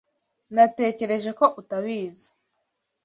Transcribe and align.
Natekereje 0.55 1.29
ko 1.39 1.45
utabizi. 1.61 2.29